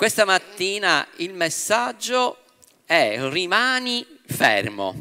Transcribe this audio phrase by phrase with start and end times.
[0.00, 2.38] questa mattina il messaggio
[2.86, 4.94] è rimani fermo.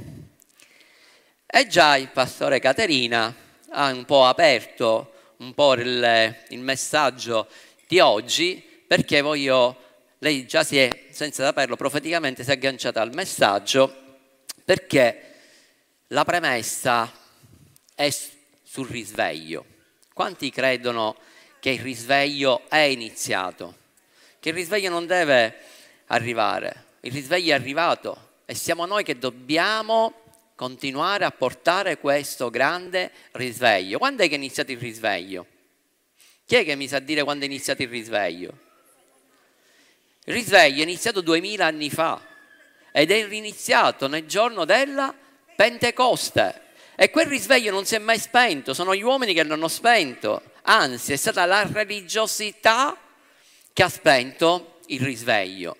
[1.45, 3.33] E già il pastore Caterina
[3.69, 7.47] ha un po' aperto un po' il, il messaggio
[7.87, 9.83] di oggi perché voglio,
[10.17, 14.17] lei già si è, senza saperlo, profeticamente si è agganciata al messaggio
[14.65, 15.35] perché
[16.07, 17.09] la premessa
[17.95, 18.09] è
[18.63, 19.65] sul risveglio.
[20.13, 21.15] Quanti credono
[21.61, 23.78] che il risveglio è iniziato?
[24.39, 25.57] Che il risveglio non deve
[26.07, 30.13] arrivare, il risveglio è arrivato e siamo noi che dobbiamo
[30.55, 33.97] continuare a portare questo grande risveglio.
[33.97, 35.45] Quando è che è iniziato il risveglio?
[36.45, 38.57] Chi è che mi sa dire quando è iniziato il risveglio?
[40.23, 42.21] Il risveglio è iniziato duemila anni fa
[42.91, 45.13] ed è riniziato nel giorno della
[45.55, 46.67] Pentecoste.
[46.95, 51.13] E quel risveglio non si è mai spento, sono gli uomini che l'hanno spento, anzi
[51.13, 52.97] è stata la religiosità
[53.73, 55.75] che ha spento il risveglio.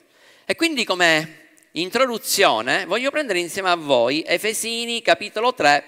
[0.46, 1.40] E quindi come
[1.74, 5.84] introduzione voglio prendere insieme a voi Efesini capitolo 3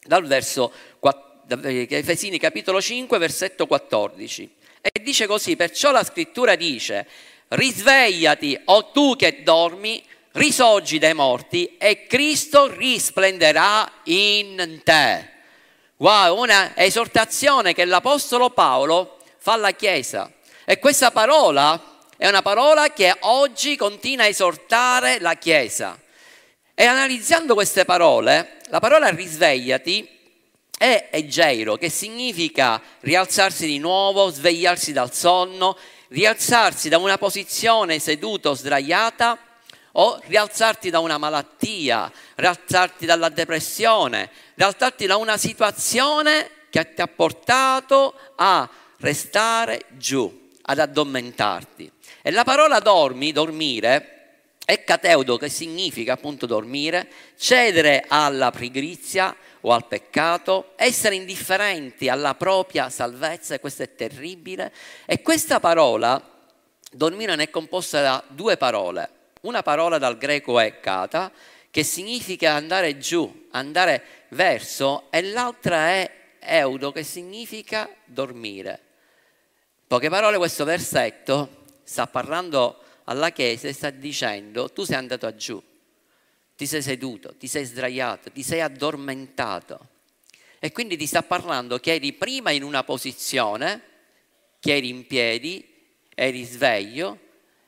[0.00, 0.72] dal verso
[1.46, 7.06] Efesini capitolo 5 versetto 14 e dice così perciò la scrittura dice
[7.48, 15.30] risvegliati o tu che dormi risorgi dai morti e Cristo risplenderà in te.
[15.98, 20.32] Wow una esortazione che l'apostolo Paolo fa alla Chiesa
[20.64, 25.98] e questa parola è una parola che oggi continua a esortare la Chiesa.
[26.74, 30.08] E analizzando queste parole, la parola risvegliati
[30.76, 35.76] è egeiro, che significa rialzarsi di nuovo, svegliarsi dal sonno,
[36.08, 39.38] rialzarsi da una posizione seduta o sdraiata
[39.92, 47.06] o rialzarti da una malattia, rialzarti dalla depressione, rialzarti da una situazione che ti ha
[47.06, 48.68] portato a
[48.98, 51.90] restare giù, ad addormentarti.
[52.22, 54.10] E la parola dormi, dormire,
[54.64, 62.34] è cateudo che significa appunto dormire, cedere alla pigrizia o al peccato, essere indifferenti alla
[62.34, 64.72] propria salvezza, e questo è terribile.
[65.04, 66.22] E questa parola,
[66.90, 69.10] dormire, è composta da due parole.
[69.42, 71.30] Una parola dal greco è kata,
[71.70, 78.80] che significa andare giù, andare verso, e l'altra è eudo, che significa dormire.
[79.94, 85.62] Poche parole, questo versetto sta parlando alla Chiesa e sta dicendo tu sei andato giù,
[86.56, 89.88] ti sei seduto, ti sei sdraiato, ti sei addormentato.
[90.58, 93.82] E quindi ti sta parlando che eri prima in una posizione,
[94.58, 95.64] che eri in piedi,
[96.12, 97.16] eri sveglio,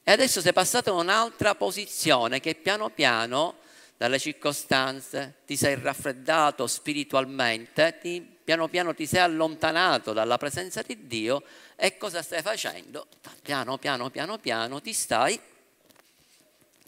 [0.03, 3.59] e adesso sei passato a un'altra posizione che piano piano,
[3.97, 11.09] dalle circostanze, ti sei raffreddato spiritualmente, ti, piano piano ti sei allontanato dalla presenza di
[11.09, 11.43] Dio
[11.75, 13.09] e cosa stai facendo?
[13.43, 15.37] Piano, piano, piano, piano ti stai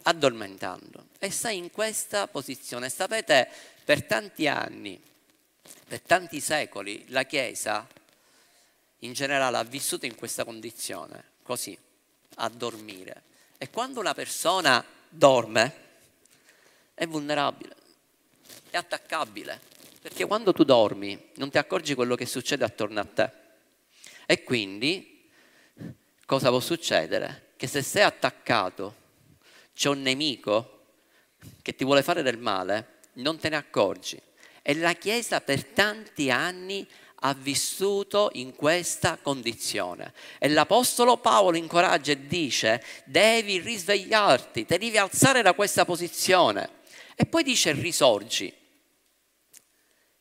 [0.03, 2.87] addormentando e stai in questa posizione.
[2.87, 3.49] Sapete,
[3.83, 5.03] per tanti anni,
[5.85, 7.85] per tanti secoli, la Chiesa
[8.99, 11.77] in generale ha vissuto in questa condizione, così,
[12.35, 13.23] a dormire.
[13.57, 15.87] E quando una persona dorme
[16.93, 17.75] è vulnerabile,
[18.69, 19.59] è attaccabile,
[20.01, 23.31] perché quando tu dormi non ti accorgi quello che succede attorno a te.
[24.25, 25.29] E quindi
[26.25, 27.51] cosa può succedere?
[27.57, 28.95] Che se sei attaccato,
[29.73, 30.85] c'è un nemico
[31.61, 34.21] che ti vuole fare del male, non te ne accorgi.
[34.61, 36.87] E la Chiesa per tanti anni
[37.21, 40.13] ha vissuto in questa condizione.
[40.37, 46.77] E l'Apostolo Paolo incoraggia e dice, devi risvegliarti, ti devi alzare da questa posizione.
[47.15, 48.53] E poi dice, risorgi.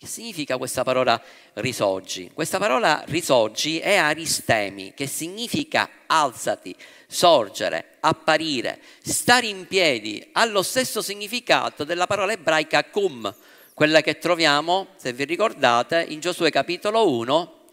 [0.01, 1.21] Che significa questa parola
[1.55, 2.31] risorgi?
[2.33, 6.73] Questa parola risorgi è aristemi, che significa alzati,
[7.09, 13.35] sorgere, apparire, stare in piedi, ha lo stesso significato della parola ebraica cum,
[13.75, 17.65] quella che troviamo, se vi ricordate, in Giosuè capitolo 1,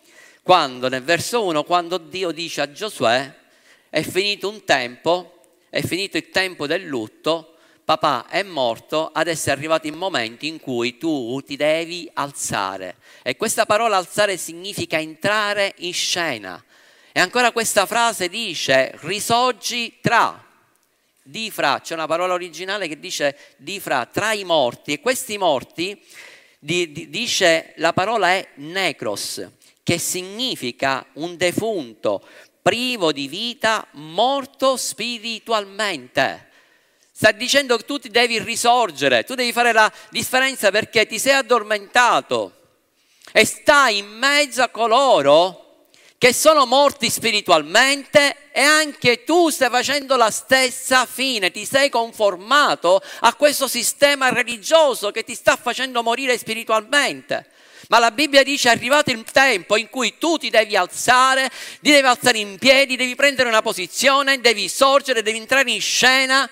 [0.41, 3.35] quando nel verso 1, quando Dio dice a Giosuè,
[3.87, 7.54] è finito un tempo, è finito il tempo del lutto,
[7.85, 12.95] papà è morto, adesso è arrivato il momento in cui tu ti devi alzare.
[13.21, 16.61] E questa parola alzare significa entrare in scena.
[17.11, 20.43] E ancora questa frase dice risorgi tra.
[21.21, 24.93] Di fra, c'è una parola originale che dice di fra, tra i morti.
[24.93, 25.99] E questi morti,
[26.59, 29.47] di, di, dice la parola è necros,
[29.81, 32.27] che significa un defunto
[32.61, 36.53] privo di vita, morto spiritualmente.
[37.17, 41.31] Sta dicendo che tu ti devi risorgere, tu devi fare la differenza perché ti sei
[41.31, 42.51] addormentato
[43.31, 45.85] e stai in mezzo a coloro
[46.17, 53.01] che sono morti spiritualmente e anche tu stai facendo la stessa fine, ti sei conformato
[53.21, 57.49] a questo sistema religioso che ti sta facendo morire spiritualmente.
[57.87, 61.91] Ma la Bibbia dice è arrivato il tempo in cui tu ti devi alzare, ti
[61.91, 66.49] devi alzare in piedi, devi prendere una posizione, devi sorgere, devi entrare in scena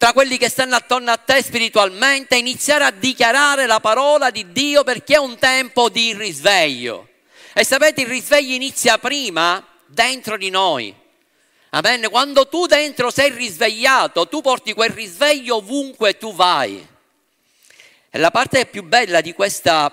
[0.00, 4.82] tra quelli che stanno attorno a te spiritualmente, iniziare a dichiarare la parola di Dio
[4.82, 7.06] perché è un tempo di risveglio.
[7.52, 10.94] E sapete, il risveglio inizia prima dentro di noi.
[11.68, 12.08] Amen.
[12.08, 16.82] Quando tu dentro sei risvegliato, tu porti quel risveglio ovunque tu vai.
[18.08, 19.92] E la parte più bella di, questa,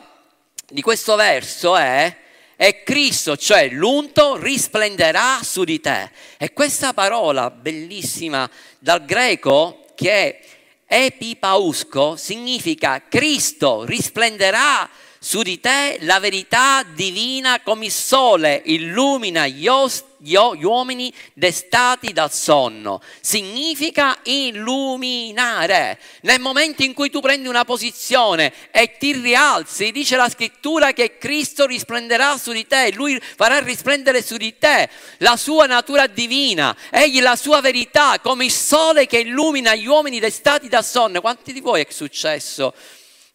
[0.69, 2.18] di questo verso è
[2.56, 6.09] e Cristo, cioè l'unto, risplenderà su di te.
[6.38, 8.50] E questa parola bellissima
[8.80, 10.40] dal greco che
[10.86, 19.68] epipausco significa Cristo risplenderà su di te la verità divina come il sole illumina gli,
[19.68, 23.02] os- gli uomini destati dal sonno.
[23.22, 26.00] Significa illuminare.
[26.22, 31.18] Nel momento in cui tu prendi una posizione e ti rialzi, dice la scrittura che
[31.18, 36.75] Cristo risplenderà su di te, lui farà risplendere su di te la sua natura divina,
[36.90, 41.22] egli la sua verità come il sole che illumina gli uomini destati dal sonno.
[41.22, 42.74] Quanti di voi è successo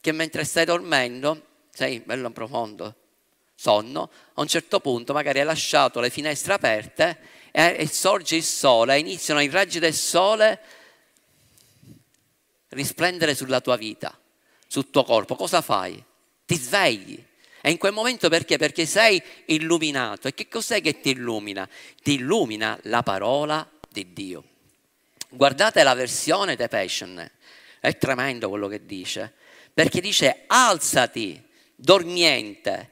[0.00, 2.94] che mentre stai dormendo sei bello profondo,
[3.62, 7.18] sonno, a un certo punto magari hai lasciato le finestre aperte
[7.52, 10.58] e, e sorge il sole, iniziano i raggi del sole
[12.70, 14.18] risplendere sulla tua vita,
[14.66, 15.36] sul tuo corpo.
[15.36, 16.02] Cosa fai?
[16.44, 17.24] Ti svegli.
[17.60, 18.56] E in quel momento perché?
[18.56, 20.26] Perché sei illuminato.
[20.26, 21.68] E che cos'è che ti illumina?
[22.02, 24.42] Ti illumina la parola di Dio.
[25.28, 27.30] Guardate la versione The Passion,
[27.78, 29.32] è tremendo quello che dice,
[29.72, 31.40] perché dice alzati
[31.76, 32.90] dormiente,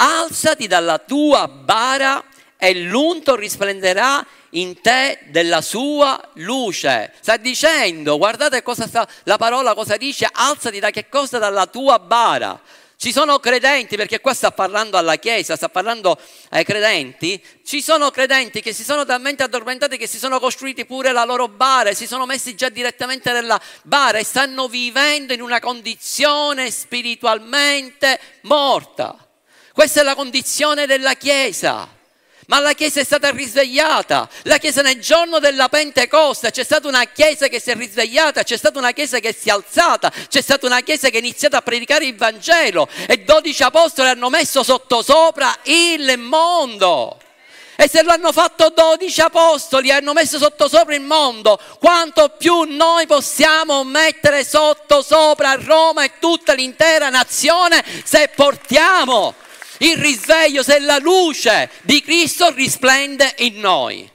[0.00, 2.24] alzati dalla tua bara
[2.56, 7.12] e l'unto risplenderà in te della sua luce.
[7.20, 11.38] Sta dicendo, guardate cosa sta, la parola cosa dice, alzati da che cosa?
[11.38, 12.60] Dalla tua bara.
[12.96, 16.18] Ci sono credenti, perché qua sta parlando alla Chiesa, sta parlando
[16.50, 21.12] ai credenti, ci sono credenti che si sono talmente addormentati che si sono costruiti pure
[21.12, 25.60] la loro bara, si sono messi già direttamente nella bara e stanno vivendo in una
[25.60, 29.27] condizione spiritualmente morta.
[29.78, 31.86] Questa è la condizione della Chiesa
[32.46, 34.28] ma la Chiesa è stata risvegliata.
[34.44, 38.56] La Chiesa nel giorno della Pentecoste c'è stata una Chiesa che si è risvegliata, c'è
[38.56, 41.62] stata una Chiesa che si è alzata, c'è stata una Chiesa che ha iniziato a
[41.62, 47.20] predicare il Vangelo e dodici apostoli hanno messo sottosopra il mondo.
[47.76, 52.62] E se lo hanno fatto dodici apostoli e hanno messo sottosopra il mondo, quanto più
[52.62, 59.46] noi possiamo mettere sottosopra Roma e tutta l'intera nazione se portiamo
[59.78, 64.10] il risveglio se la luce di Cristo risplende in noi.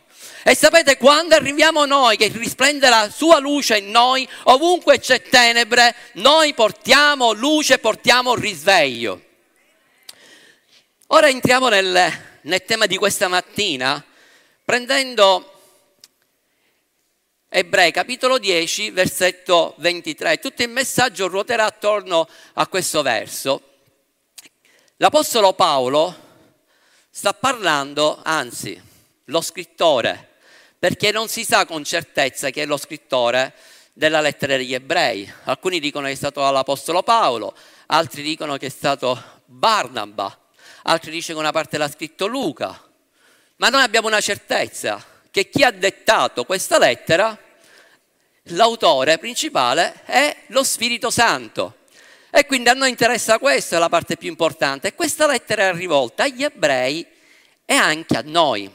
[0.46, 5.96] E sapete, quando arriviamo noi, che risplende la sua luce in noi, ovunque c'è tenebre,
[6.14, 9.22] noi portiamo luce, portiamo risveglio.
[11.08, 12.12] Ora entriamo nel,
[12.42, 14.04] nel tema di questa mattina,
[14.66, 15.48] prendendo
[17.48, 20.40] Ebrei capitolo 10, versetto 23.
[20.40, 23.73] Tutto il messaggio ruoterà attorno a questo verso.
[25.04, 26.16] L'Apostolo Paolo
[27.10, 28.82] sta parlando, anzi,
[29.26, 30.36] lo scrittore,
[30.80, 33.54] perché non si sa con certezza chi è lo scrittore
[33.92, 35.30] della lettera degli ebrei.
[35.44, 37.54] Alcuni dicono che è stato l'Apostolo Paolo,
[37.88, 40.40] altri dicono che è stato Barnaba,
[40.84, 42.82] altri dicono che una parte l'ha scritto Luca.
[43.58, 47.38] Ma noi abbiamo una certezza, che chi ha dettato questa lettera,
[48.44, 51.80] l'autore principale è lo Spirito Santo.
[52.36, 54.88] E quindi a noi interessa questa, è la parte più importante.
[54.88, 57.06] E questa lettera è rivolta agli ebrei
[57.64, 58.68] e anche a noi.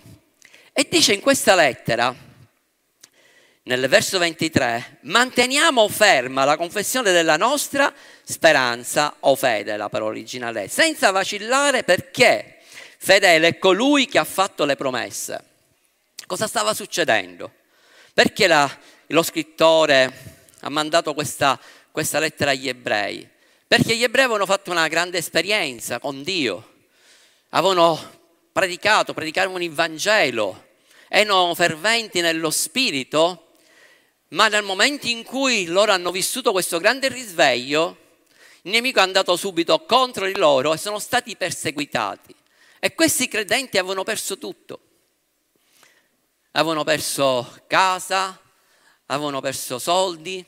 [0.73, 2.15] E dice in questa lettera,
[3.65, 10.69] nel verso 23, manteniamo ferma la confessione della nostra speranza o fede, la parola originale,
[10.69, 12.59] senza vacillare perché
[12.97, 15.45] fedele è colui che ha fatto le promesse.
[16.29, 17.50] Cosa stava succedendo?
[18.15, 18.71] Perché la,
[19.09, 20.12] lo scrittore
[20.61, 21.59] ha mandato questa,
[21.91, 23.37] questa lettera agli ebrei?
[23.69, 26.77] Perché gli ebrei avevano fatto una grande esperienza con Dio,
[27.51, 28.01] avevano
[28.51, 30.69] predicato, predicavano il Vangelo,
[31.07, 33.53] erano ferventi nello spirito,
[34.29, 37.99] ma nel momento in cui loro hanno vissuto questo grande risveglio,
[38.63, 42.35] il nemico è andato subito contro di loro e sono stati perseguitati.
[42.81, 44.81] E questi credenti avevano perso tutto.
[46.53, 48.41] Avevano perso casa,
[49.05, 50.43] avevano perso soldi,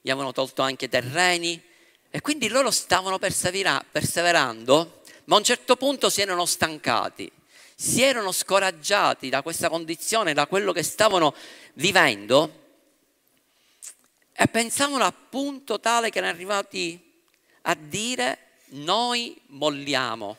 [0.00, 1.72] gli avevano tolto anche terreni,
[2.14, 7.28] e quindi loro stavano perseverando, ma a un certo punto si erano stancati,
[7.74, 11.34] si erano scoraggiati da questa condizione, da quello che stavano
[11.72, 12.66] vivendo
[14.32, 17.24] e pensavano al punto tale che erano arrivati
[17.62, 20.36] a dire noi molliamo,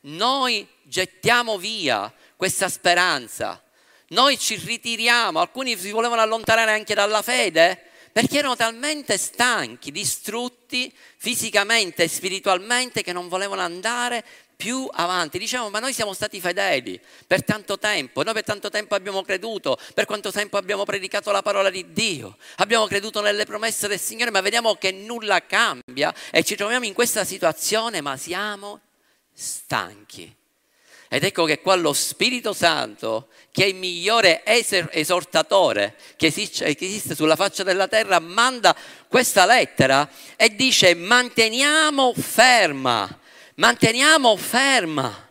[0.00, 3.62] noi gettiamo via questa speranza,
[4.08, 10.94] noi ci ritiriamo, alcuni si volevano allontanare anche dalla fede perché erano talmente stanchi, distrutti
[11.16, 15.36] fisicamente e spiritualmente che non volevano andare più avanti.
[15.36, 19.76] Diciamo, ma noi siamo stati fedeli per tanto tempo, noi per tanto tempo abbiamo creduto,
[19.94, 24.30] per quanto tempo abbiamo predicato la parola di Dio, abbiamo creduto nelle promesse del Signore,
[24.30, 28.80] ma vediamo che nulla cambia e ci troviamo in questa situazione, ma siamo
[29.32, 30.32] stanchi.
[31.14, 37.36] Ed ecco che qua lo Spirito Santo, che è il migliore esortatore che esiste sulla
[37.36, 43.16] faccia della terra, manda questa lettera e dice manteniamo ferma,
[43.54, 45.30] manteniamo ferma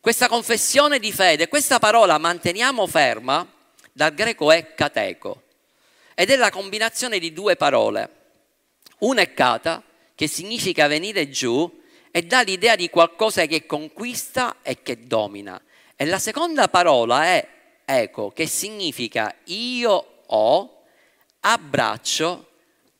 [0.00, 1.48] questa confessione di fede.
[1.48, 3.46] Questa parola manteniamo ferma
[3.92, 5.42] dal greco è cateco
[6.14, 8.10] ed è la combinazione di due parole.
[9.00, 9.82] Una è kata,
[10.14, 11.70] che significa venire giù,
[12.10, 15.60] e dà l'idea di qualcosa che conquista e che domina.
[15.96, 17.48] E la seconda parola è
[17.84, 20.82] eco, che significa io ho,
[21.40, 22.46] abbraccio,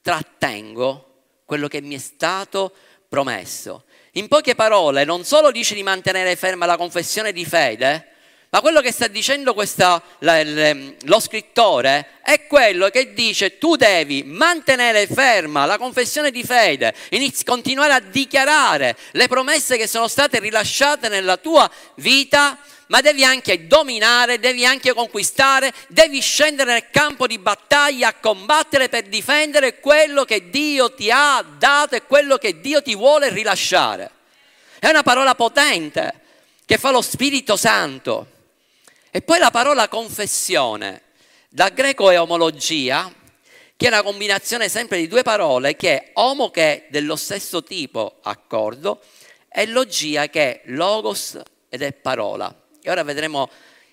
[0.02, 1.04] trattengo
[1.44, 2.72] quello che mi è stato
[3.08, 3.84] promesso.
[4.12, 8.08] In poche parole, non solo dice di mantenere ferma la confessione di fede,
[8.50, 14.22] ma quello che sta dicendo questa, la, lo scrittore è quello che dice tu devi
[14.22, 20.38] mantenere ferma la confessione di fede, inizi, continuare a dichiarare le promesse che sono state
[20.38, 27.26] rilasciate nella tua vita, ma devi anche dominare, devi anche conquistare, devi scendere nel campo
[27.26, 32.62] di battaglia a combattere per difendere quello che Dio ti ha dato e quello che
[32.62, 34.10] Dio ti vuole rilasciare.
[34.78, 36.14] È una parola potente
[36.64, 38.36] che fa lo Spirito Santo.
[39.18, 41.02] E poi la parola confessione,
[41.48, 43.12] dal greco è omologia,
[43.76, 47.64] che è una combinazione sempre di due parole che è homo che è dello stesso
[47.64, 49.00] tipo accordo
[49.48, 51.37] e logia che è logos
[51.68, 52.54] ed è parola.
[52.80, 53.50] E ora vedremo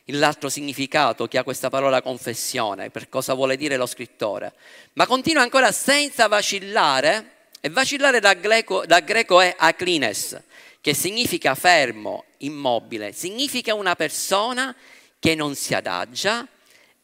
[0.09, 4.53] l'altro significato che ha questa parola confessione, per cosa vuole dire lo scrittore.
[4.93, 10.39] Ma continua ancora senza vacillare, e vacillare da greco, da greco è aklines,
[10.81, 14.75] che significa fermo, immobile, significa una persona
[15.19, 16.47] che non si adagia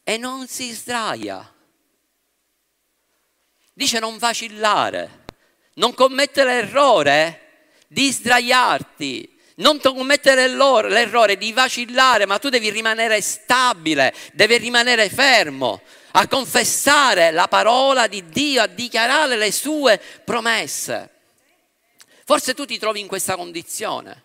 [0.03, 1.53] e non si sdraia.
[3.73, 5.23] Dice non vacillare,
[5.75, 7.39] non commettere l'errore
[7.87, 15.81] di sdraiarti, non commettere l'errore di vacillare, ma tu devi rimanere stabile, devi rimanere fermo
[16.11, 21.09] a confessare la parola di Dio, a dichiarare le sue promesse.
[22.25, 24.23] Forse tu ti trovi in questa condizione.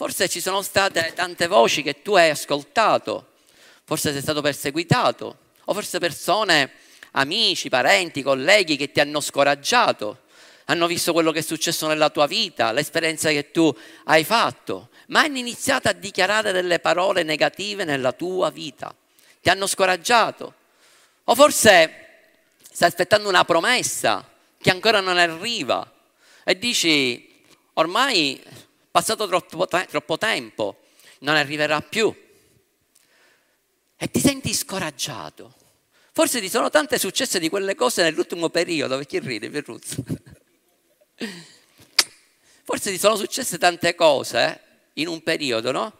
[0.00, 3.32] Forse ci sono state tante voci che tu hai ascoltato,
[3.84, 6.70] forse sei stato perseguitato, o forse persone,
[7.10, 10.20] amici, parenti, colleghi che ti hanno scoraggiato,
[10.64, 13.70] hanno visto quello che è successo nella tua vita, l'esperienza che tu
[14.04, 18.94] hai fatto, ma hanno iniziato a dichiarare delle parole negative nella tua vita,
[19.42, 20.54] ti hanno scoraggiato.
[21.24, 22.06] O forse
[22.72, 24.26] stai aspettando una promessa
[24.58, 25.92] che ancora non arriva
[26.42, 27.42] e dici
[27.74, 28.42] ormai
[28.90, 30.82] passato troppo, troppo tempo,
[31.20, 32.14] non arriverà più.
[33.96, 35.54] E ti senti scoraggiato.
[36.12, 40.04] Forse ti sono tante successe di quelle cose nell'ultimo periodo, perché ridi, Ferruzzo?
[42.64, 44.60] Forse ti sono successe tante cose
[44.94, 45.98] in un periodo, no?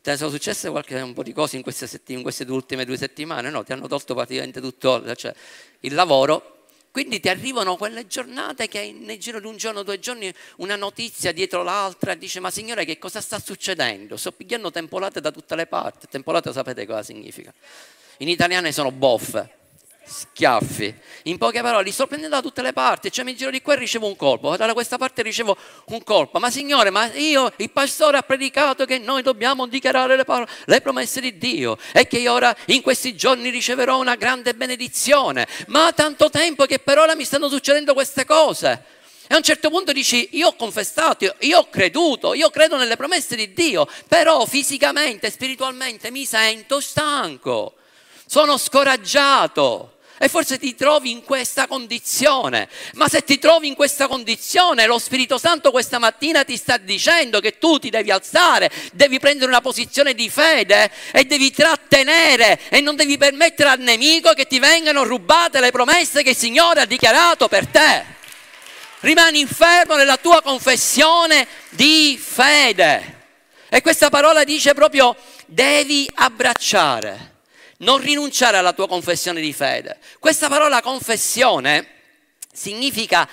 [0.00, 3.50] Ti sono successe qualche, un po' di cose in queste, in queste ultime due settimane,
[3.50, 3.62] no?
[3.64, 5.34] Ti hanno tolto praticamente tutto cioè,
[5.80, 6.59] il lavoro
[6.90, 11.32] quindi ti arrivano quelle giornate che nel giro di un giorno, due giorni, una notizia
[11.32, 14.16] dietro l'altra, dice ma signore che cosa sta succedendo?
[14.16, 16.08] Sto pigliando tempolate da tutte le parti.
[16.08, 17.52] Tempolate sapete cosa significa?
[18.18, 19.58] In italiano sono boffe
[20.10, 20.94] schiaffi.
[21.24, 23.74] In poche parole, li sto prendendo da tutte le parti, cioè mi giro di qua
[23.74, 26.38] e ricevo un colpo, da questa parte ricevo un colpo.
[26.38, 30.80] Ma signore, ma io, il pastore ha predicato che noi dobbiamo dichiarare le, parole, le
[30.80, 35.46] promesse di Dio e che io ora in questi giorni riceverò una grande benedizione.
[35.68, 38.98] Ma ha tanto tempo che per ora mi stanno succedendo queste cose.
[39.28, 42.96] E a un certo punto dici, io ho confessato, io ho creduto, io credo nelle
[42.96, 47.74] promesse di Dio, però fisicamente, spiritualmente mi sento stanco,
[48.26, 49.98] sono scoraggiato.
[50.22, 52.68] E forse ti trovi in questa condizione.
[52.92, 57.40] Ma se ti trovi in questa condizione, lo Spirito Santo questa mattina ti sta dicendo
[57.40, 62.82] che tu ti devi alzare, devi prendere una posizione di fede e devi trattenere e
[62.82, 66.86] non devi permettere al nemico che ti vengano rubate le promesse che il Signore ha
[66.86, 68.04] dichiarato per te.
[69.00, 73.20] Rimani fermo nella tua confessione di fede.
[73.70, 77.29] E questa parola dice proprio devi abbracciare,
[77.80, 79.98] non rinunciare alla tua confessione di fede.
[80.18, 81.86] Questa parola confessione
[82.52, 83.28] significa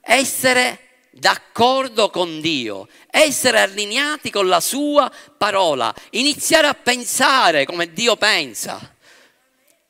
[0.00, 0.78] essere
[1.10, 8.96] d'accordo con Dio, essere allineati con la sua parola, iniziare a pensare come Dio pensa,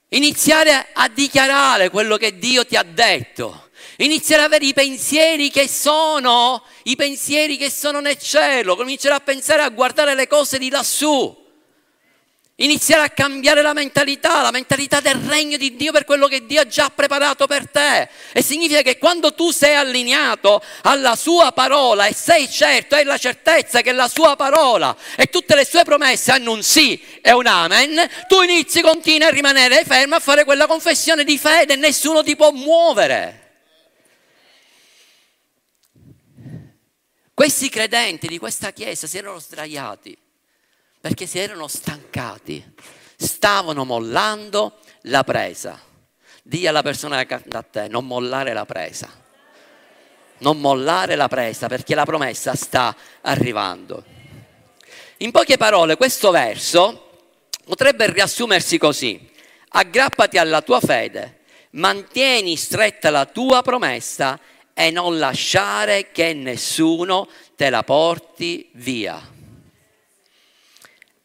[0.08, 5.68] iniziare a dichiarare quello che Dio ti ha detto, iniziare ad avere i pensieri che
[5.68, 10.70] sono, i pensieri che sono nel cielo, cominciare a pensare a guardare le cose di
[10.70, 11.40] lassù.
[12.62, 16.60] Iniziare a cambiare la mentalità, la mentalità del regno di Dio per quello che Dio
[16.60, 18.08] ha già preparato per te.
[18.32, 23.18] E significa che quando tu sei allineato alla sua parola e sei certo, hai la
[23.18, 27.46] certezza che la sua parola e tutte le sue promesse hanno un sì e un
[27.46, 32.22] amen, tu inizi, continui a rimanere fermo a fare quella confessione di fede e nessuno
[32.22, 33.40] ti può muovere.
[37.34, 40.21] Questi credenti di questa chiesa si erano sdraiati
[41.02, 42.64] perché si erano stancati,
[43.16, 45.76] stavano mollando la presa.
[46.44, 49.10] Dì alla persona che da te, non mollare la presa.
[50.38, 54.04] Non mollare la presa perché la promessa sta arrivando.
[55.18, 57.24] In poche parole, questo verso
[57.64, 59.28] potrebbe riassumersi così.
[59.70, 61.40] Aggrappati alla tua fede,
[61.70, 64.38] mantieni stretta la tua promessa
[64.72, 69.40] e non lasciare che nessuno te la porti via.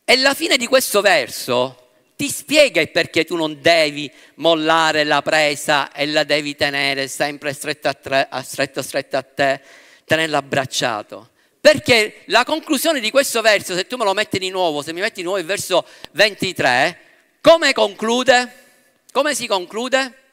[0.10, 5.22] E la fine di questo verso ti spiega il perché tu non devi mollare la
[5.22, 9.62] presa e la devi tenere sempre stretta a, tre, stretta, stretta a te,
[10.06, 11.32] tenerla abbracciato.
[11.60, 15.02] Perché la conclusione di questo verso, se tu me lo metti di nuovo, se mi
[15.02, 17.00] metti di nuovo il verso 23,
[17.42, 18.64] come conclude?
[19.12, 20.24] Come si conclude?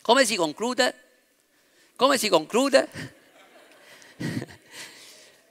[0.00, 0.94] Come si conclude?
[1.96, 2.88] Come si conclude?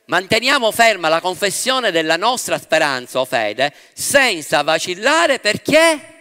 [0.08, 6.14] Manteniamo ferma la confessione della nostra speranza o fede senza vacillare perché?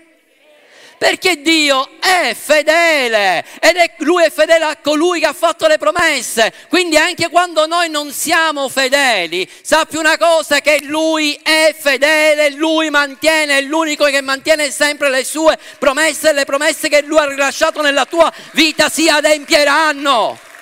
[0.97, 5.77] Perché Dio è fedele ed è, Lui è fedele a colui che ha fatto le
[5.77, 6.51] promesse.
[6.71, 12.89] Quindi anche quando noi non siamo fedeli, sappi una cosa che Lui è fedele, Lui
[12.89, 17.27] mantiene, è l'unico che mantiene sempre le sue promesse e le promesse che Lui ha
[17.27, 20.53] rilasciato nella tua vita si adempieranno.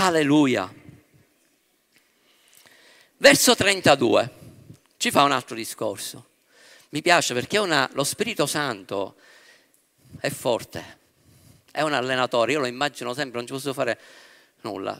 [0.00, 0.72] Alleluia.
[3.16, 4.30] Verso 32
[4.98, 6.26] ci fa un altro discorso.
[6.90, 9.16] Mi piace perché una, lo Spirito Santo
[10.18, 10.98] è forte,
[11.70, 12.52] è un allenatore.
[12.52, 13.98] Io lo immagino sempre, non ci posso fare
[14.62, 14.98] nulla.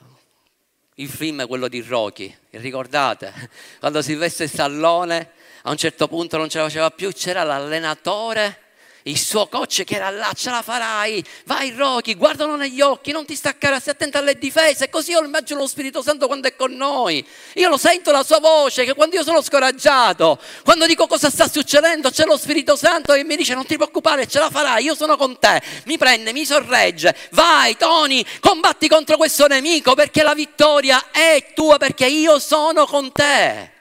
[0.95, 3.51] Il film è quello di Rocky, ricordate?
[3.81, 8.69] Quando si veste Stallone, a un certo punto non ce la faceva più, c'era l'allenatore
[9.05, 13.25] il suo coach che era là, ce la farai, vai Rocky, guardalo negli occhi, non
[13.25, 16.73] ti staccare, stai attento alle difese, così io immagino lo Spirito Santo quando è con
[16.73, 21.31] noi, io lo sento la sua voce, che quando io sono scoraggiato, quando dico cosa
[21.31, 23.15] sta succedendo, c'è lo Spirito Santo?
[23.15, 26.33] Che mi dice non ti preoccupare, ce la farai, io sono con te, mi prende,
[26.33, 32.39] mi sorregge, vai Tony, combatti contro questo nemico perché la vittoria è tua, perché io
[32.39, 33.79] sono con te.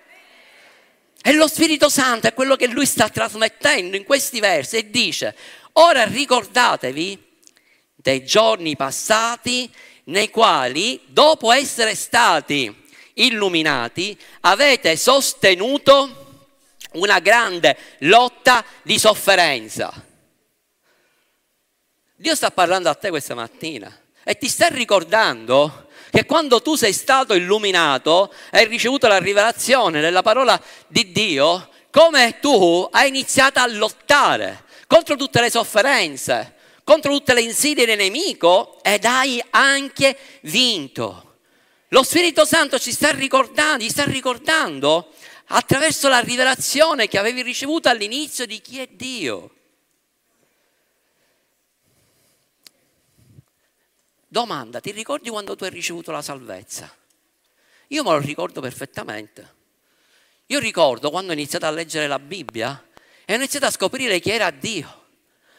[1.22, 5.36] E lo Spirito Santo è quello che lui sta trasmettendo in questi versi e dice,
[5.74, 7.28] ora ricordatevi
[7.96, 9.72] dei giorni passati
[10.06, 12.74] nei quali, dopo essere stati
[13.16, 16.48] illuminati, avete sostenuto
[16.94, 19.92] una grande lotta di sofferenza.
[22.16, 26.94] Dio sta parlando a te questa mattina e ti sta ricordando che quando tu sei
[26.94, 33.68] stato illuminato hai ricevuto la rivelazione della parola di Dio, come tu hai iniziato a
[33.68, 41.38] lottare contro tutte le sofferenze, contro tutte le insidie del nemico ed hai anche vinto.
[41.90, 45.12] Lo Spirito Santo ci sta ricordando, sta ricordando
[45.48, 49.52] attraverso la rivelazione che avevi ricevuto all'inizio di chi è Dio.
[54.32, 56.96] Domanda, ti ricordi quando tu hai ricevuto la salvezza?
[57.88, 59.56] Io me lo ricordo perfettamente.
[60.46, 62.86] Io ricordo quando ho iniziato a leggere la Bibbia
[63.26, 65.06] e ho iniziato a scoprire chi era Dio.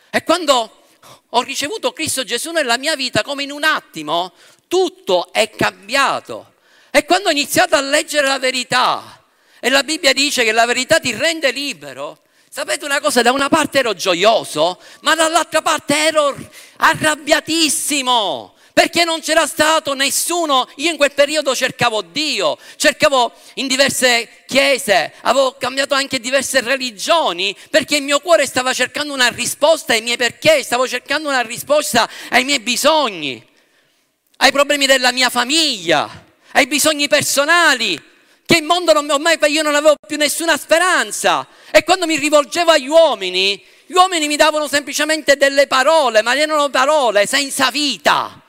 [0.08, 0.84] E quando
[1.30, 4.34] ho ricevuto Cristo Gesù nella mia vita, come in un attimo,
[4.68, 6.54] tutto è cambiato.
[6.92, 9.24] E quando ho iniziato a leggere la verità,
[9.58, 13.48] e la Bibbia dice che la verità ti rende libero, sapete una cosa, da una
[13.48, 16.36] parte ero gioioso, ma dall'altra parte ero
[16.76, 20.68] arrabbiatissimo perché non c'era stato nessuno.
[20.76, 27.56] Io in quel periodo cercavo Dio, cercavo in diverse chiese, avevo cambiato anche diverse religioni,
[27.70, 32.08] perché il mio cuore stava cercando una risposta ai miei perché, stavo cercando una risposta
[32.30, 33.44] ai miei bisogni,
[34.38, 38.00] ai problemi della mia famiglia, ai bisogni personali,
[38.50, 41.46] che il mondo non, ormai io non avevo più nessuna speranza.
[41.70, 46.68] E quando mi rivolgevo agli uomini, gli uomini mi davano semplicemente delle parole, ma erano
[46.68, 48.39] parole senza vita.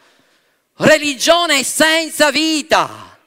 [0.81, 3.19] Religione senza vita.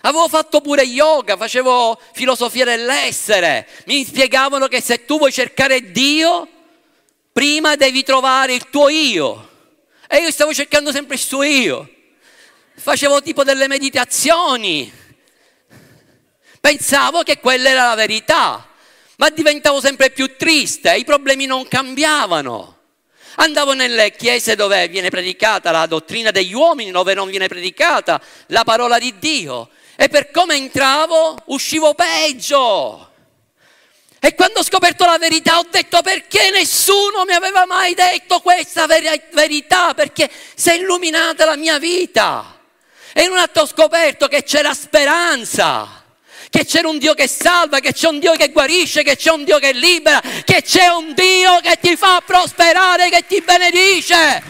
[0.00, 3.68] Avevo fatto pure yoga, facevo filosofia dell'essere.
[3.84, 6.48] Mi spiegavano che se tu vuoi cercare Dio,
[7.30, 9.50] prima devi trovare il tuo io.
[10.08, 11.90] E io stavo cercando sempre il suo io.
[12.74, 14.90] Facevo tipo delle meditazioni.
[16.58, 18.66] Pensavo che quella era la verità,
[19.16, 22.75] ma diventavo sempre più triste, i problemi non cambiavano.
[23.36, 28.64] Andavo nelle chiese dove viene predicata la dottrina degli uomini, dove non viene predicata la
[28.64, 29.70] parola di Dio.
[29.96, 33.10] E per come entravo uscivo peggio.
[34.18, 38.86] E quando ho scoperto la verità ho detto perché nessuno mi aveva mai detto questa
[38.86, 42.58] ver- verità, perché si è illuminata la mia vita.
[43.12, 46.05] E in un atto ho scoperto che c'era speranza,
[46.56, 49.44] che c'era un Dio che salva, che c'è un Dio che guarisce, che c'è un
[49.44, 54.42] Dio che libera, che c'è un Dio che ti fa prosperare, che ti benedice.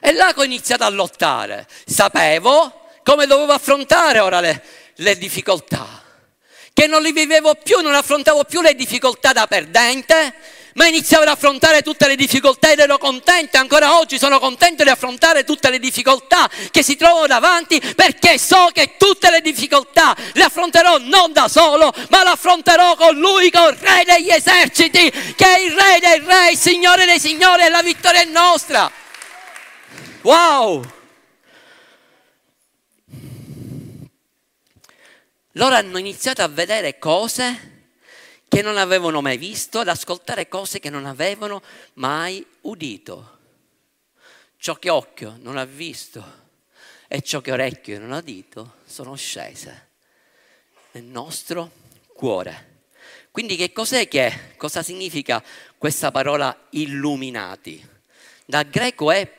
[0.00, 1.68] E là ho iniziato a lottare.
[1.86, 4.64] Sapevo come dovevo affrontare ora le,
[4.96, 6.02] le difficoltà.
[6.72, 10.34] Che non li vivevo più, non affrontavo più le difficoltà da perdente,
[10.76, 14.90] ma iniziavo ad affrontare tutte le difficoltà ed ero contento, ancora oggi sono contento di
[14.90, 20.42] affrontare tutte le difficoltà che si trovano davanti perché so che tutte le difficoltà le
[20.42, 25.56] affronterò non da solo, ma le affronterò con lui, con il re degli eserciti, che
[25.56, 28.90] è il re dei re, il signore dei signori e la vittoria è nostra.
[30.22, 30.84] Wow!
[35.52, 37.75] Loro hanno iniziato a vedere cose
[38.48, 41.62] che non avevano mai visto, ad ascoltare cose che non avevano
[41.94, 43.38] mai udito.
[44.56, 46.44] Ciò che occhio non ha visto
[47.08, 49.90] e ciò che orecchio non ha udito sono scese
[50.92, 51.70] nel nostro
[52.14, 52.74] cuore.
[53.30, 55.44] Quindi che cos'è che, cosa significa
[55.76, 57.86] questa parola illuminati?
[58.46, 59.30] Dal greco è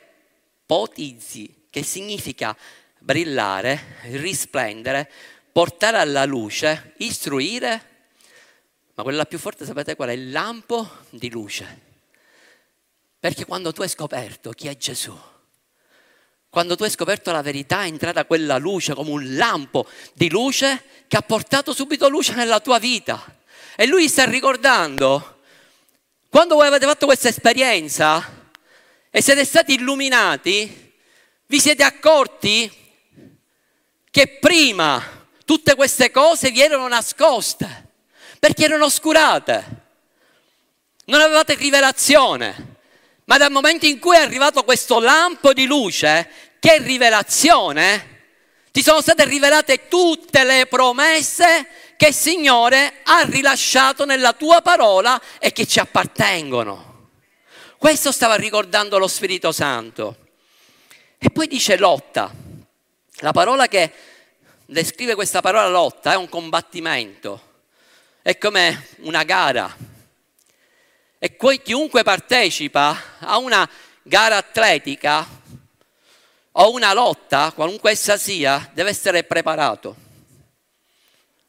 [0.64, 2.56] potizi, che significa
[2.98, 5.10] brillare, risplendere,
[5.50, 7.87] portare alla luce, istruire,
[8.98, 10.12] ma quella più forte sapete qual è?
[10.12, 11.82] Il lampo di luce.
[13.20, 15.16] Perché quando tu hai scoperto chi è Gesù,
[16.50, 20.82] quando tu hai scoperto la verità, è entrata quella luce come un lampo di luce
[21.06, 23.24] che ha portato subito luce nella tua vita.
[23.76, 25.42] E lui sta ricordando,
[26.28, 28.50] quando voi avete fatto questa esperienza,
[29.10, 30.92] e siete stati illuminati,
[31.46, 32.68] vi siete accorti
[34.10, 37.87] che prima tutte queste cose vi erano nascoste,
[38.38, 39.86] perché erano oscurate.
[41.06, 42.76] Non avevate rivelazione,
[43.24, 48.16] ma dal momento in cui è arrivato questo lampo di luce, che rivelazione,
[48.72, 55.20] ti sono state rivelate tutte le promesse che il Signore ha rilasciato nella tua parola
[55.38, 57.10] e che ci appartengono.
[57.76, 60.16] Questo stava ricordando lo Spirito Santo.
[61.18, 62.32] E poi dice lotta.
[63.20, 63.92] La parola che
[64.64, 67.47] descrive questa parola lotta è un combattimento,
[68.28, 69.74] è come una gara.
[71.18, 73.66] E poi chiunque partecipa a una
[74.02, 75.26] gara atletica
[76.52, 79.96] o una lotta, qualunque essa sia, deve essere preparato.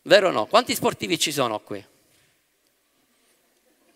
[0.04, 0.46] Vero o no?
[0.46, 1.86] Quanti sportivi ci sono qui?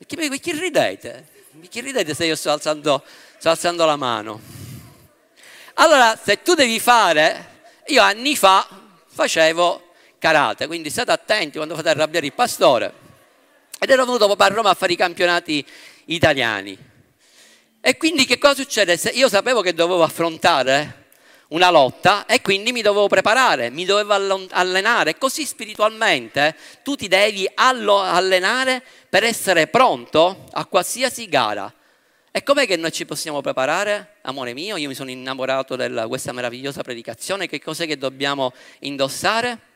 [0.05, 1.29] Chi, chi ridete?
[1.69, 3.01] Chi ridete se io sto alzando,
[3.37, 4.41] sto alzando la mano?
[5.75, 8.67] Allora, se tu devi fare, io anni fa
[9.07, 9.92] facevo
[10.23, 12.93] karate, quindi state attenti quando fate arrabbiare il pastore.
[13.77, 15.65] Ed ero venuto proprio a Roma a fare i campionati
[16.05, 16.77] italiani.
[17.81, 18.97] E quindi che cosa succede?
[19.15, 21.07] Io sapevo che dovevo affrontare
[21.49, 25.17] una lotta e quindi mi dovevo preparare, mi dovevo allenare.
[25.17, 31.71] Così spiritualmente tu ti devi allenare per essere pronto a qualsiasi gara.
[32.31, 34.19] E com'è che noi ci possiamo preparare?
[34.21, 39.71] Amore mio, io mi sono innamorato di questa meravigliosa predicazione, che cos'è che dobbiamo indossare?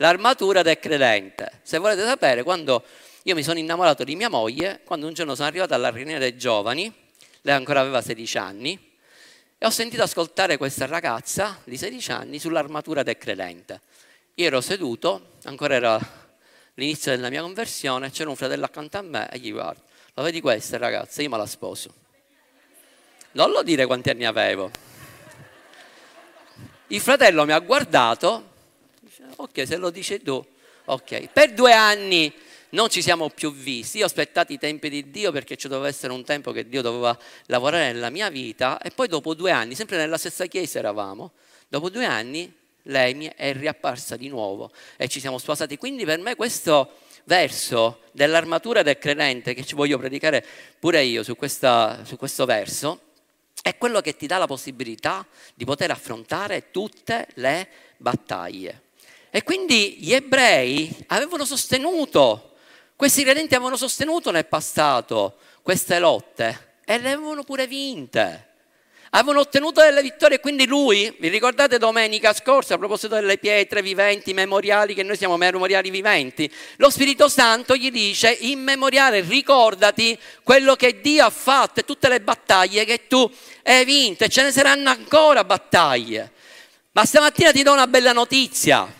[0.00, 1.60] L'armatura del credente.
[1.62, 2.82] Se volete sapere, quando
[3.24, 6.38] io mi sono innamorato di mia moglie, quando un giorno sono arrivato alla riunione dei
[6.38, 6.90] giovani,
[7.42, 8.96] lei ancora aveva 16 anni,
[9.58, 13.82] e ho sentito ascoltare questa ragazza di 16 anni sull'armatura del credente.
[14.36, 16.00] Io ero seduto, ancora era
[16.74, 19.82] l'inizio della mia conversione, c'era un fratello accanto a me e gli guardo,
[20.14, 21.92] lo vedi questa ragazza, io me la sposo.
[23.32, 24.70] Non lo dire quanti anni avevo.
[26.86, 28.49] Il fratello mi ha guardato,
[29.36, 30.44] ok, se lo dici tu,
[30.86, 31.28] ok.
[31.32, 32.32] Per due anni
[32.70, 33.98] non ci siamo più visti.
[33.98, 36.82] Io ho aspettato i tempi di Dio perché ci doveva essere un tempo che Dio
[36.82, 41.32] doveva lavorare nella mia vita e poi dopo due anni, sempre nella stessa chiesa eravamo,
[41.68, 42.52] dopo due anni
[42.84, 45.76] lei è riapparsa di nuovo e ci siamo sposati.
[45.76, 46.92] Quindi per me questo
[47.24, 50.44] verso dell'armatura del credente, che ci voglio predicare
[50.78, 53.00] pure io su, questa, su questo verso,
[53.62, 58.88] è quello che ti dà la possibilità di poter affrontare tutte le battaglie.
[59.30, 62.54] E quindi gli ebrei avevano sostenuto,
[62.96, 68.48] questi credenti avevano sostenuto nel passato queste lotte e le avevano pure vinte
[69.10, 74.32] avevano ottenuto delle vittorie quindi lui, vi ricordate domenica scorsa a proposito delle pietre viventi,
[74.32, 80.76] memoriali, che noi siamo memoriali viventi, lo Spirito Santo gli dice in memoriale ricordati quello
[80.76, 83.28] che Dio ha fatto e tutte le battaglie che tu
[83.64, 86.32] hai vinto e ce ne saranno ancora battaglie.
[86.92, 88.98] Ma stamattina ti do una bella notizia.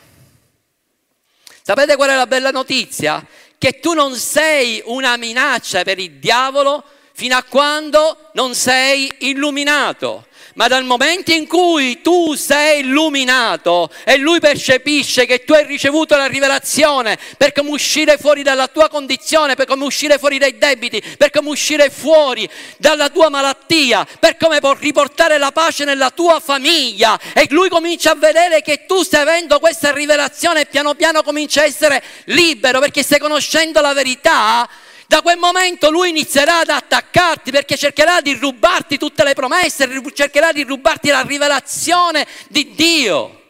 [1.71, 3.25] Sapete qual è la bella notizia?
[3.57, 10.27] Che tu non sei una minaccia per il diavolo, fino a quando non sei illuminato.
[10.61, 16.19] Ma dal momento in cui tu sei illuminato e lui percepisce che tu hai ricevuto
[16.19, 21.03] la rivelazione per come uscire fuori dalla tua condizione, per come uscire fuori dai debiti,
[21.17, 22.47] per come uscire fuori
[22.77, 28.17] dalla tua malattia, per come riportare la pace nella tua famiglia e lui comincia a
[28.17, 33.03] vedere che tu stai avendo questa rivelazione e piano piano comincia a essere libero perché
[33.03, 34.69] stai conoscendo la verità,
[35.11, 40.53] da quel momento lui inizierà ad attaccarti perché cercherà di rubarti tutte le promesse, cercherà
[40.53, 43.43] di rubarti la rivelazione di Dio.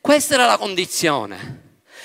[0.00, 1.62] Questa era la condizione.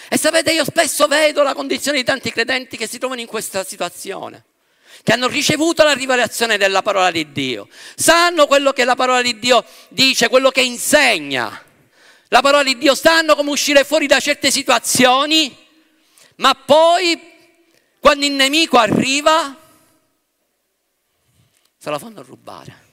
[0.10, 3.64] E sapete, io spesso vedo la condizione di tanti credenti che si trovano in questa
[3.64, 4.46] situazione
[5.04, 9.38] che hanno ricevuto la rivelazione della parola di Dio, sanno quello che la parola di
[9.38, 11.64] Dio dice, quello che insegna.
[12.30, 15.56] La parola di Dio sanno come uscire fuori da certe situazioni,
[16.38, 17.29] ma poi
[18.00, 19.56] quando il nemico arriva,
[21.78, 22.88] se la fanno rubare.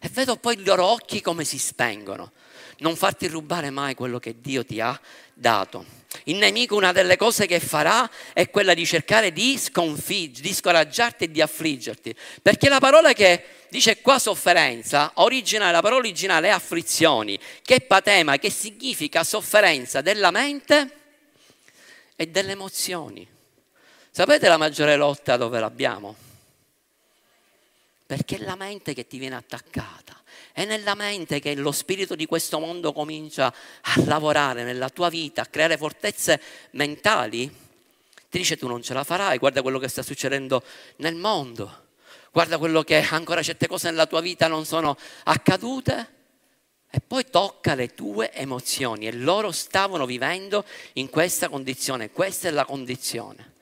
[0.00, 2.32] E vedo poi i loro occhi come si spengono.
[2.78, 4.98] Non farti rubare mai quello che Dio ti ha
[5.34, 5.98] dato.
[6.24, 11.24] Il nemico una delle cose che farà è quella di cercare di sconfiggere, di scoraggiarti
[11.24, 12.14] e di affliggerti.
[12.40, 17.80] Perché la parola che dice qua sofferenza, originale, la parola originale è afflizioni, che è
[17.82, 20.96] patema, che significa sofferenza della mente
[22.16, 23.26] e delle emozioni.
[24.12, 26.16] Sapete la maggiore lotta dove l'abbiamo?
[28.04, 30.20] Perché è la mente che ti viene attaccata.
[30.52, 35.42] È nella mente che lo spirito di questo mondo comincia a lavorare nella tua vita,
[35.42, 36.42] a creare fortezze
[36.72, 37.48] mentali.
[38.28, 40.64] Ti dice tu non ce la farai, guarda quello che sta succedendo
[40.96, 41.86] nel mondo,
[42.32, 46.18] guarda quello che ancora certe cose nella tua vita non sono accadute.
[46.90, 52.50] E poi tocca le tue emozioni e loro stavano vivendo in questa condizione, questa è
[52.50, 53.58] la condizione.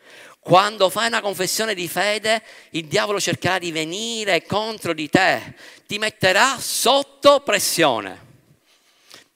[0.48, 5.52] Quando fai una confessione di fede, il diavolo cercherà di venire contro di te,
[5.86, 8.18] ti metterà sotto pressione.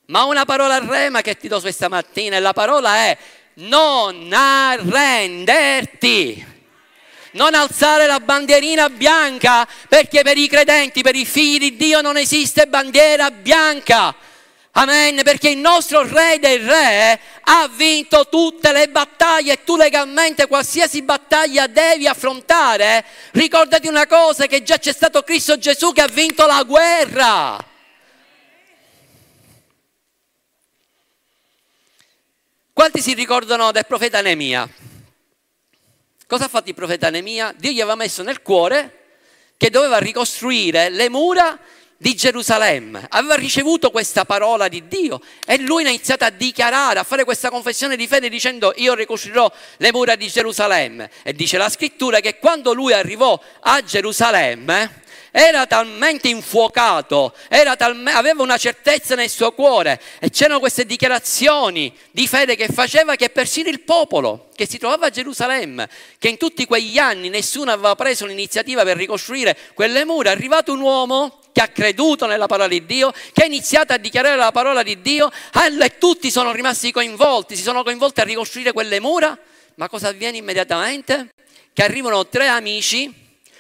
[0.07, 3.19] Ma una parola rema che ti do questa mattina, e la parola è
[3.57, 5.83] non arrenderti.
[7.33, 12.17] Non alzare la bandierina bianca, perché per i credenti, per i figli di Dio non
[12.17, 14.17] esiste bandiera bianca.
[14.75, 20.47] Amen, perché il nostro re dei re ha vinto tutte le battaglie e tu legalmente
[20.47, 26.09] qualsiasi battaglia devi affrontare, ricordati una cosa che già c'è stato Cristo Gesù che ha
[26.09, 27.63] vinto la guerra.
[32.73, 34.67] Quanti si ricordano del profeta Nemia?
[36.27, 37.53] Cosa ha fatto il profeta Nemia?
[37.55, 39.01] Dio gli aveva messo nel cuore
[39.59, 41.59] che doveva ricostruire le mura
[42.03, 47.05] di Gerusalemme, aveva ricevuto questa parola di Dio e lui ha iniziato a dichiarare, a
[47.05, 51.09] fare questa confessione di fede dicendo io ricostruirò le mura di Gerusalemme.
[51.23, 58.11] E dice la scrittura che quando lui arrivò a Gerusalemme era talmente infuocato, era talme,
[58.11, 63.31] aveva una certezza nel suo cuore e c'erano queste dichiarazioni di fede che faceva che
[63.31, 65.89] persino il popolo che si trovava a Gerusalemme,
[66.19, 70.73] che in tutti quegli anni nessuno aveva preso l'iniziativa per ricostruire quelle mura, è arrivato
[70.73, 74.51] un uomo che ha creduto nella parola di Dio, che ha iniziato a dichiarare la
[74.51, 79.39] parola di Dio e tutti sono rimasti coinvolti, si sono coinvolti a ricostruire quelle mura,
[79.77, 81.29] ma cosa avviene immediatamente?
[81.73, 83.13] Che arrivano tre amici,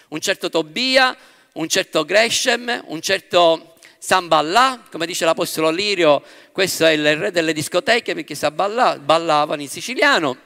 [0.08, 1.16] un certo Tobia,
[1.52, 7.52] un certo Gresham, un certo Samballà, come dice l'Apostolo Lirio, questo è il re delle
[7.52, 10.36] discoteche perché sa ballavano in siciliano.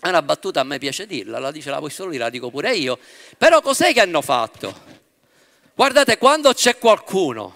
[0.00, 2.98] È una battuta, a me piace dirla, la dice l'Apostolo Lirio, la dico pure io.
[3.38, 4.99] Però cos'è che hanno fatto?
[5.80, 7.54] Guardate, quando c'è qualcuno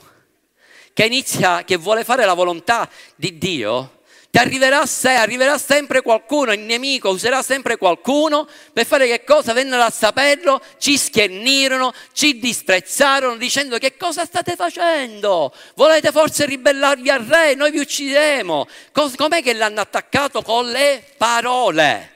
[0.95, 6.55] che inizia, che vuole fare la volontà di Dio, ti arriverà, se, arriverà sempre qualcuno,
[6.55, 9.53] il nemico userà sempre qualcuno per fare che cosa?
[9.53, 15.53] Vennero a saperlo, ci schiernirono, ci disprezzarono dicendo che cosa state facendo?
[15.75, 17.55] Volete forse ribellarvi al re?
[17.55, 18.67] Noi vi uccideremo.
[19.17, 20.41] Com'è che l'hanno attaccato?
[20.41, 22.14] Con le parole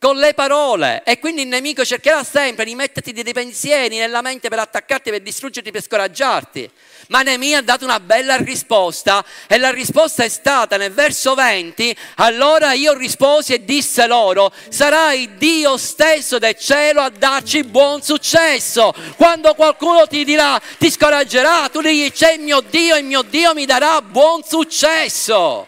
[0.00, 4.48] con le parole e quindi il nemico cercherà sempre di metterti dei pensieri nella mente
[4.48, 6.70] per attaccarti, per distruggerti, per scoraggiarti.
[7.08, 11.94] Ma Nemia ha dato una bella risposta e la risposta è stata nel verso 20,
[12.16, 18.94] allora io risposi e disse loro, sarai Dio stesso del cielo a darci buon successo.
[19.16, 23.52] Quando qualcuno ti dirà, ti scoraggerà, tu digli c'è il mio Dio, il mio Dio
[23.52, 25.66] mi darà buon successo.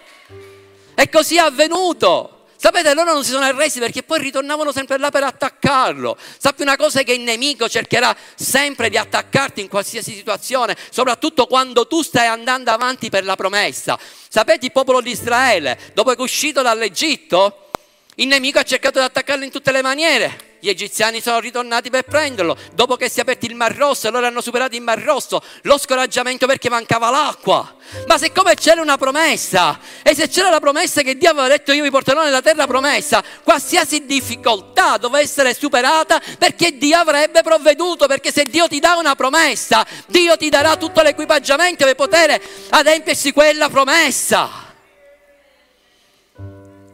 [0.95, 2.32] E così è avvenuto.
[2.63, 6.17] Sapete, loro non si sono arresi perché poi ritornavano sempre là per attaccarlo.
[6.39, 11.89] Sappi una cosa che il nemico cercherà sempre di attaccarti in qualsiasi situazione, soprattutto quando
[11.89, 13.99] tu stai andando avanti per la promessa.
[14.29, 17.71] Sapete il popolo di Israele, dopo che è uscito dall'Egitto,
[18.15, 20.52] il nemico ha cercato di attaccarlo in tutte le maniere.
[20.63, 22.57] Gli egiziani sono ritornati per prenderlo.
[22.73, 25.43] Dopo che si è aperto il Mar Rosso, loro hanno superato il Mar Rosso.
[25.63, 27.75] Lo scoraggiamento perché mancava l'acqua.
[28.07, 31.83] Ma siccome c'era una promessa, e se c'era la promessa che Dio aveva detto io
[31.83, 38.07] vi porterò nella terra promessa, qualsiasi difficoltà doveva essere superata perché Dio avrebbe provveduto.
[38.07, 43.33] Perché se Dio ti dà una promessa, Dio ti darà tutto l'equipaggiamento per poter adempiersi
[43.33, 44.49] quella promessa.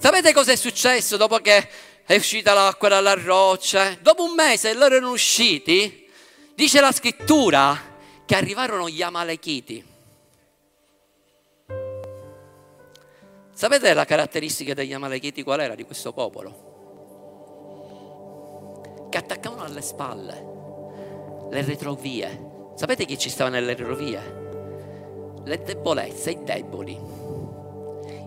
[0.01, 1.69] Sapete cosa è successo dopo che
[2.09, 3.95] è uscita l'acqua dalla roccia.
[4.01, 6.09] Dopo un mese loro erano usciti,
[6.55, 7.79] dice la scrittura,
[8.25, 9.85] che arrivarono gli Amalechiti.
[13.53, 16.67] Sapete la caratteristica degli Amalechiti qual era di questo popolo?
[19.11, 20.47] Che attaccavano alle spalle
[21.51, 22.73] le retrovie.
[22.75, 25.43] Sapete chi ci stava nelle retrovie?
[25.45, 26.99] Le debolezze, i deboli,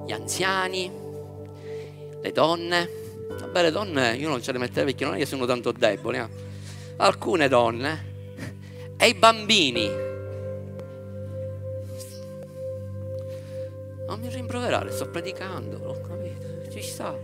[0.06, 0.92] gli anziani,
[2.22, 3.01] le donne
[3.40, 6.18] Vabbè, le donne io non ce le metterei perché non è che sono tanto deboli.
[6.18, 6.28] Eh.
[6.98, 8.10] Alcune donne
[8.98, 9.90] e i bambini.
[14.08, 17.18] Non mi rimproverare, sto predicando, ho capito, ci sta.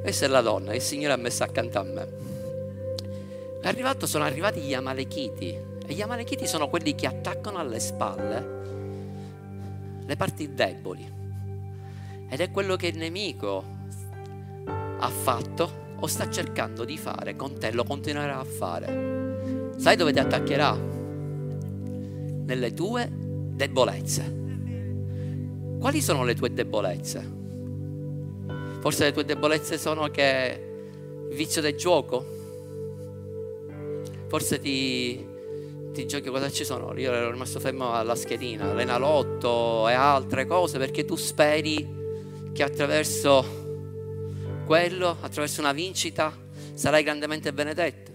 [0.00, 2.08] Questa è la donna il Signore ha messo accanto a me.
[3.60, 5.68] È arrivato, sono arrivati gli Amalechiti.
[5.86, 8.58] E gli Amalechiti sono quelli che attaccano alle spalle
[10.06, 11.18] le parti deboli.
[12.28, 13.78] Ed è quello che il nemico
[15.00, 19.72] ha fatto o sta cercando di fare con te, lo continuerà a fare.
[19.76, 20.74] Sai dove ti attaccherà?
[22.44, 24.38] Nelle tue debolezze.
[25.78, 27.38] Quali sono le tue debolezze?
[28.80, 30.68] Forse le tue debolezze sono che
[31.30, 32.38] il vizio del gioco?
[34.28, 35.26] Forse ti,
[35.92, 36.96] ti giochi cosa ci sono?
[36.98, 41.98] Io ero rimasto fermo alla schedina, l'enalotto e altre cose perché tu speri
[42.52, 43.59] che attraverso
[44.70, 46.32] quello, attraverso una vincita,
[46.74, 48.12] sarai grandemente benedetto.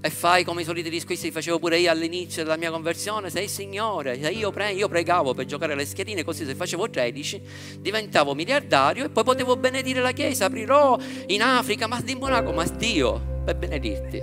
[0.00, 3.46] E fai come i soliti discorsi che facevo pure io all'inizio della mia conversione, sei
[3.46, 7.42] Signore, io, pre- io pregavo per giocare le schedine, così se facevo 13
[7.78, 12.64] diventavo miliardario e poi potevo benedire la Chiesa, aprirò in Africa, ma di Monaco, ma
[12.64, 14.22] Dio per benedirti.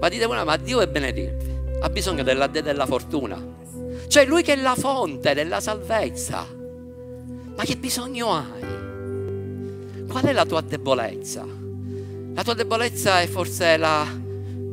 [0.00, 3.56] Ma dite una, ma Dio per benedirti, ha bisogno della, della fortuna.
[4.08, 6.46] Cioè lui che è la fonte della salvezza.
[7.54, 8.77] Ma che bisogno hai?
[10.08, 11.44] Qual è la tua debolezza?
[12.34, 14.06] La tua debolezza è forse la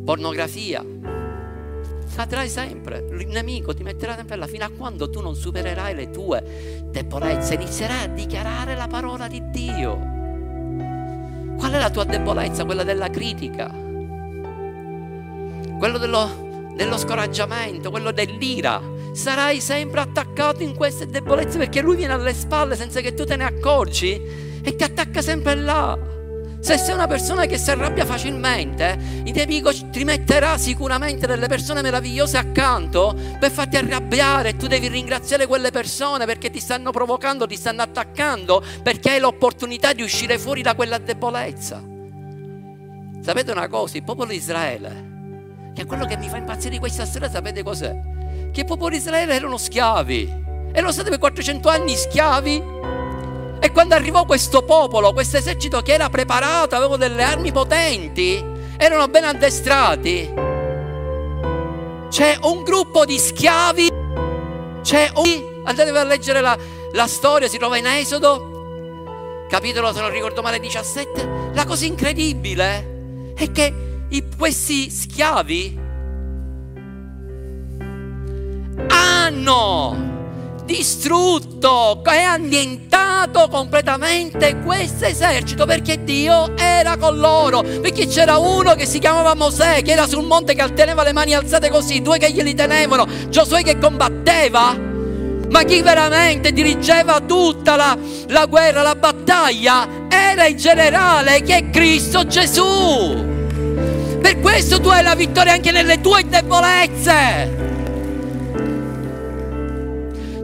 [0.05, 0.83] pornografia.
[2.15, 6.09] Cadrai sempre, il nemico ti metterà sempre là fino a quando tu non supererai le
[6.09, 9.97] tue debolezze, inizierai a dichiarare la parola di Dio.
[11.57, 12.63] Qual è la tua debolezza?
[12.63, 13.69] Quella della critica,
[15.77, 18.81] quello dello, dello scoraggiamento, quello dell'ira.
[19.11, 23.35] Sarai sempre attaccato in queste debolezze perché lui viene alle spalle senza che tu te
[23.35, 25.97] ne accorgi e ti attacca sempre là.
[26.59, 31.83] Se sei una persona che si arrabbia facilmente, il nemico ti metterà sicuramente delle persone
[31.83, 37.45] meravigliose accanto per farti arrabbiare e tu devi ringraziare quelle persone perché ti stanno provocando,
[37.45, 41.83] ti stanno attaccando, perché hai l'opportunità di uscire fuori da quella debolezza.
[43.21, 43.97] Sapete una cosa?
[43.97, 47.95] Il popolo di Israele, che è quello che mi fa impazzire questa sera, sapete cos'è?
[48.51, 50.43] Che il popolo di Israele erano schiavi.
[50.71, 52.73] Erano stati per 400 anni schiavi
[53.65, 58.45] e quando arrivò questo popolo, questo esercito che era preparato, aveva delle armi potenti,
[58.77, 60.31] erano ben addestrati,
[62.09, 63.91] c'è un gruppo di schiavi,
[64.83, 65.63] c'è un...
[65.65, 66.55] Andatevi a leggere la,
[66.91, 71.51] la storia, si trova in Esodo, capitolo se non ricordo male 17.
[71.55, 73.73] La cosa incredibile è che
[74.09, 75.79] i, questi schiavi
[78.89, 80.14] hanno
[80.65, 88.85] distrutto e annientato completamente questo esercito perché Dio era con loro, perché c'era uno che
[88.85, 92.31] si chiamava Mosè, che era sul monte che teneva le mani alzate così, due che
[92.31, 94.75] glieli tenevano, Giosuè che combatteva,
[95.49, 97.97] ma chi veramente dirigeva tutta la,
[98.29, 103.33] la guerra, la battaglia, era il generale che è Cristo Gesù.
[104.21, 107.64] Per questo tu hai la vittoria anche nelle tue debolezze.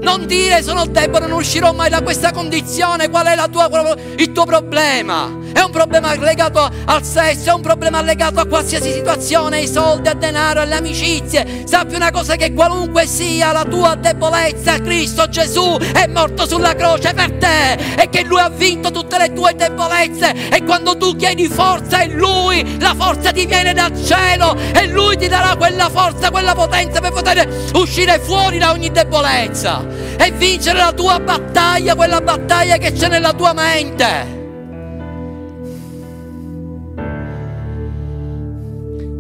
[0.02, 3.10] Non dire sono debole, non uscirò mai da questa condizione.
[3.10, 3.70] Qual è tua,
[4.18, 5.41] il tuo problema?
[5.54, 10.08] È un problema legato al sesso, è un problema legato a qualsiasi situazione, ai soldi,
[10.08, 11.64] al denaro, alle amicizie.
[11.66, 17.14] Sappi una cosa che qualunque sia la tua debolezza, Cristo Gesù è morto sulla croce
[17.14, 21.48] per te e che Lui ha vinto tutte le tue debolezze e quando tu chiedi
[21.48, 26.32] forza è Lui, la forza ti viene dal cielo e Lui ti darà quella forza,
[26.32, 29.86] quella potenza per poter uscire fuori da ogni debolezza
[30.18, 34.41] e vincere la tua battaglia, quella battaglia che c'è nella tua mente.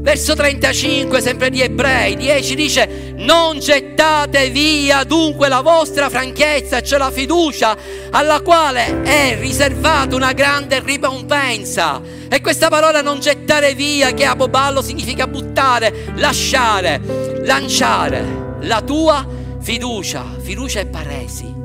[0.01, 6.97] Verso 35, sempre di Ebrei 10 dice: Non gettate via dunque la vostra franchezza, cioè
[6.97, 7.77] la fiducia,
[8.09, 12.01] alla quale è riservata una grande ricompensa.
[12.27, 16.99] E questa parola non gettare via, che a Boballo significa buttare, lasciare,
[17.43, 19.23] lanciare la tua
[19.61, 20.25] fiducia.
[20.41, 21.60] Fiducia e paresi.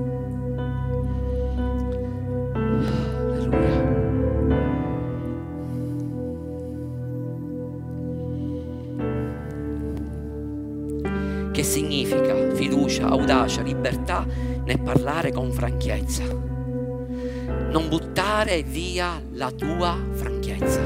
[12.67, 14.27] Fiducia, audacia, libertà
[14.65, 16.25] nel parlare con franchezza.
[16.25, 20.81] Non buttare via la tua franchezza.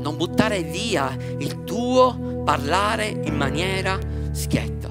[0.00, 3.96] Non buttare via il tuo parlare in maniera
[4.32, 4.88] schietta.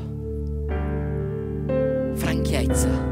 [2.13, 3.07] Franchezza.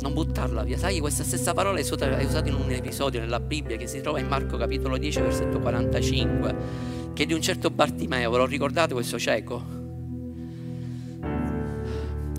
[0.00, 0.78] Non buttarla via.
[0.78, 4.00] Sai, questa stessa parola è usata, è usata in un episodio nella Bibbia che si
[4.00, 8.94] trova in Marco capitolo 10, versetto 45 che di un certo Bartimeo, ve lo ricordate
[8.94, 9.79] questo cieco?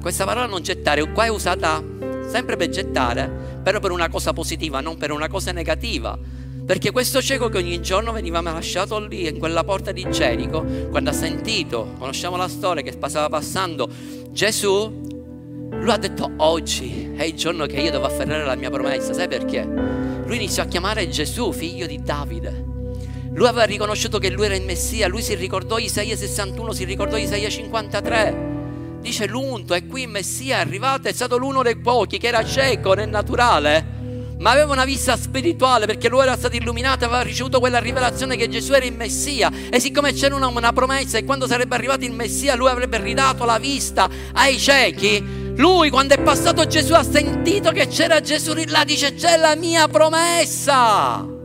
[0.02, 1.82] Questa parola non gettare, qua è usata
[2.28, 3.30] sempre per gettare,
[3.62, 6.18] però per una cosa positiva, non per una cosa negativa.
[6.66, 11.12] Perché questo cieco che ogni giorno veniva lasciato lì in quella porta di Gerico, quando
[11.12, 13.88] ha sentito, conosciamo la storia che stava passando
[14.32, 15.02] Gesù,
[15.70, 19.28] lui ha detto oggi è il giorno che io devo afferrare la mia promessa, sai
[19.28, 19.64] perché?
[19.64, 22.66] Lui iniziò a chiamare Gesù figlio di Davide.
[23.34, 27.18] Lui aveva riconosciuto che lui era il Messia, lui si ricordò Isaia 61, si ricordò
[27.18, 28.51] Isaia 53.
[29.02, 32.46] Dice l'unto è qui il Messia, è arrivato, è stato l'uno dei pochi che era
[32.46, 33.84] cieco nel naturale,
[34.38, 38.48] ma aveva una vista spirituale perché lui era stato illuminato, aveva ricevuto quella rivelazione che
[38.48, 39.52] Gesù era il Messia.
[39.72, 43.44] E siccome c'era una, una promessa e quando sarebbe arrivato il Messia lui avrebbe ridato
[43.44, 48.84] la vista ai ciechi, lui quando è passato Gesù ha sentito che c'era Gesù là,
[48.84, 51.41] dice c'è la mia promessa.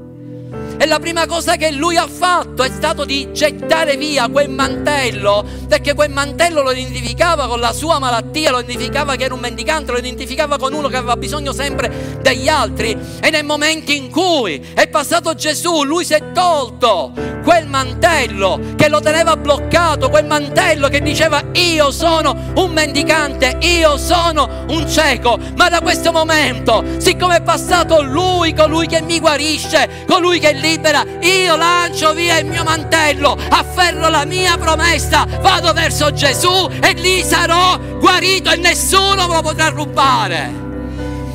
[0.79, 5.45] E la prima cosa che lui ha fatto è stato di gettare via quel mantello,
[5.69, 9.93] perché quel mantello lo identificava con la sua malattia, lo identificava che era un mendicante,
[9.93, 12.97] lo identificava con uno che aveva bisogno sempre degli altri.
[13.21, 17.13] E nel momento in cui è passato Gesù, lui si è tolto
[17.43, 23.97] quel mantello che lo teneva bloccato, quel mantello che diceva io sono un mendicante, io
[23.97, 25.39] sono un cieco.
[25.57, 30.55] Ma da questo momento, siccome è passato lui, colui che mi guarisce, colui che è
[30.67, 36.93] libera, io lancio via il mio mantello, afferro la mia promessa, vado verso Gesù e
[36.95, 40.65] lì sarò guarito e nessuno me lo potrà rubare.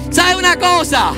[0.09, 1.13] Sai una cosa?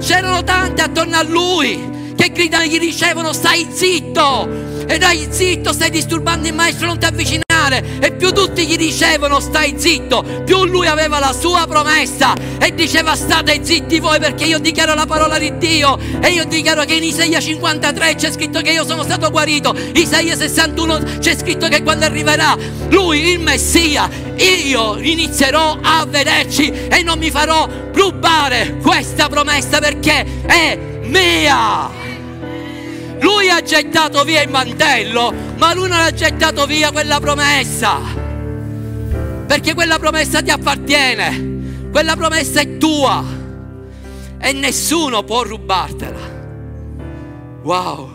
[0.00, 4.48] C'erano tanti attorno a lui che gridano, gli dicevano stai zitto,
[4.86, 7.51] e dai zitto, stai disturbando il maestro, non ti avvicinare.
[8.00, 13.14] E più tutti gli dicevano stai zitto, più lui aveva la sua promessa e diceva
[13.14, 17.04] state zitti voi perché io dichiaro la parola di Dio e io dichiaro che in
[17.04, 22.04] Isaia 53 c'è scritto che io sono stato guarito, Isaia 61 c'è scritto che quando
[22.04, 22.56] arriverà
[22.88, 30.26] lui, il Messia, io inizierò a vederci e non mi farò rubare questa promessa perché
[30.46, 32.11] è mia.
[33.22, 38.00] Lui ha gettato via il mantello, ma lui non ha gettato via quella promessa.
[39.46, 43.24] Perché quella promessa ti appartiene, quella promessa è tua
[44.40, 46.30] e nessuno può rubartela.
[47.62, 48.10] Wow.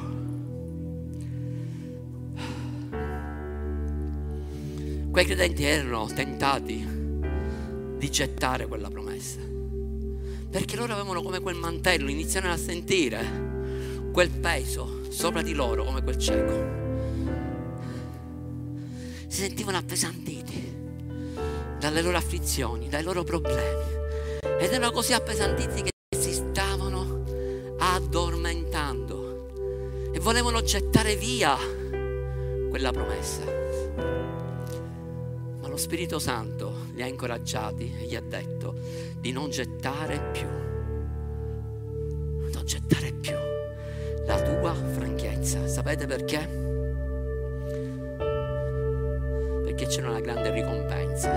[5.09, 6.85] Quei credenti erano tentati
[7.97, 9.39] di gettare quella promessa.
[10.49, 13.45] Perché loro avevano come quel mantello, iniziarono a sentire
[14.11, 16.53] quel peso sopra di loro come quel cieco.
[19.27, 20.75] Si sentivano appesantiti.
[21.79, 23.85] dalle loro afflizioni, dai loro problemi.
[24.59, 27.23] Ed erano così appesantiti che si stavano
[27.77, 31.55] addormentando e volevano gettare via
[32.69, 33.43] quella promessa.
[35.61, 38.75] Ma lo Spirito Santo li ha incoraggiati e gli ha detto
[39.19, 40.47] di non gettare più,
[42.51, 43.46] non gettare più
[44.27, 45.67] la tua franchezza.
[45.67, 46.47] Sapete perché?
[49.63, 51.31] Perché c'è una grande ricompensa.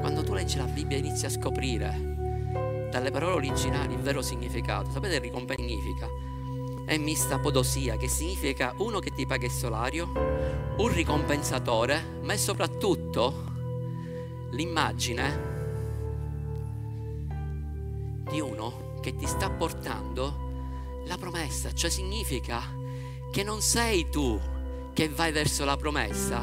[0.00, 2.14] Quando tu leggi la Bibbia inizi a scoprire
[2.90, 6.08] dalle parole originali il vero significato, sapete ricompensa significa?
[6.86, 10.10] È mista podosia, che significa uno che ti paga il salario,
[10.78, 13.44] un ricompensatore, ma è soprattutto
[14.52, 15.55] l'immagine
[18.36, 20.44] di uno che ti sta portando
[21.06, 22.60] la promessa, cioè significa
[23.32, 24.38] che non sei tu
[24.92, 26.40] che vai verso la promessa,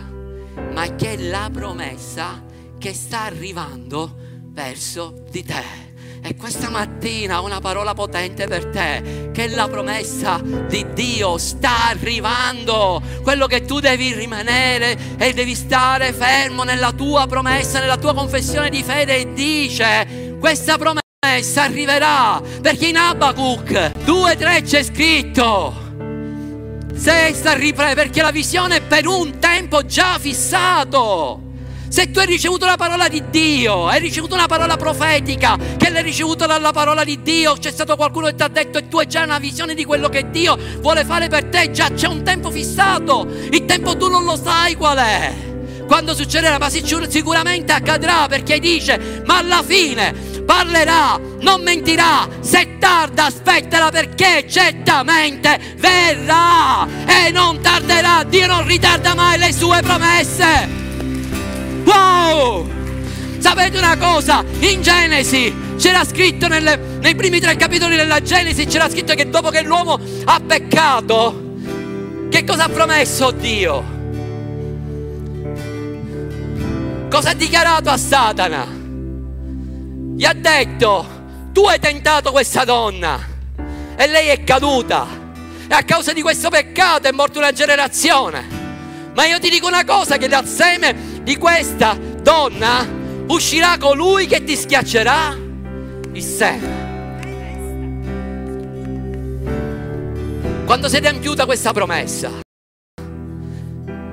[0.74, 2.44] ma che è la promessa
[2.80, 4.12] che sta arrivando
[4.46, 5.92] verso di te.
[6.24, 13.02] E questa mattina una parola potente per te, che la promessa di Dio sta arrivando.
[13.22, 18.70] Quello che tu devi rimanere e devi stare fermo nella tua promessa, nella tua confessione
[18.70, 21.03] di fede e dice, questa promessa
[21.56, 23.72] arriverà, perché in Abacuc
[24.06, 25.74] 2-3 c'è scritto.
[26.94, 31.42] Se sta ripresa, perché la visione è per un tempo già fissato.
[31.88, 36.04] Se tu hai ricevuto la parola di Dio, hai ricevuto una parola profetica, che l'hai
[36.04, 39.08] ricevuta dalla parola di Dio, c'è stato qualcuno che ti ha detto e tu hai
[39.08, 42.52] già una visione di quello che Dio vuole fare per te, già c'è un tempo
[42.52, 45.34] fissato, il tempo tu non lo sai qual è.
[45.86, 53.26] Quando succederà, ma sicuramente accadrà perché dice, ma alla fine parlerà, non mentirà, se tarda
[53.26, 60.70] aspettala perché certamente verrà e non tarderà, Dio non ritarda mai le sue promesse.
[61.86, 62.70] Wow!
[63.40, 64.44] Sapete una cosa?
[64.60, 69.50] In Genesi c'era scritto nelle, nei primi tre capitoli della Genesi c'era scritto che dopo
[69.50, 71.56] che l'uomo ha peccato,
[72.30, 73.92] che cosa ha promesso Dio?
[77.10, 78.83] Cosa ha dichiarato a Satana?
[80.16, 81.06] Gli ha detto,
[81.52, 83.20] tu hai tentato questa donna
[83.96, 85.08] e lei è caduta
[85.68, 88.62] e a causa di questo peccato è morta una generazione.
[89.16, 92.88] Ma io ti dico una cosa, che dal seme di questa donna
[93.28, 95.36] uscirà colui che ti schiaccerà
[96.12, 96.82] il seno.
[100.66, 102.40] Quando si è adempiuta questa promessa?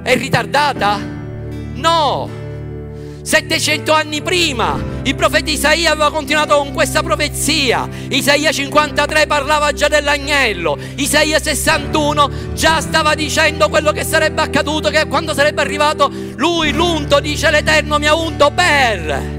[0.03, 0.99] È ritardata?
[1.75, 2.40] No!
[3.23, 7.89] 700 anni prima il profeta Isaia aveva continuato con questa profezia.
[8.09, 10.77] Isaia 53 parlava già dell'agnello.
[10.97, 17.19] Isaia 61 già stava dicendo quello che sarebbe accaduto, che quando sarebbe arrivato lui, l'unto,
[17.19, 19.39] dice l'Eterno mi ha unto per.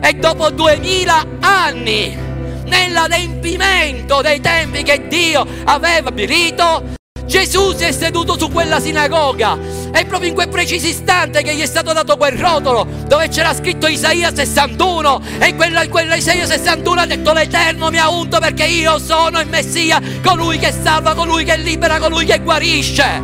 [0.00, 2.16] E dopo duemila anni,
[2.64, 6.82] nell'adempimento dei tempi che Dio aveva stabilito,
[7.26, 9.58] Gesù si è seduto su quella sinagoga
[9.94, 13.54] è proprio in quel preciso istante che gli è stato dato quel rotolo dove c'era
[13.54, 18.64] scritto Isaia 61 e quella, quella Isaia 61 ha detto l'Eterno mi ha unto perché
[18.64, 23.22] io sono il Messia, colui che salva, colui che libera, colui che guarisce.